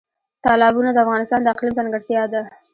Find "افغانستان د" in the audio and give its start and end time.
1.05-1.47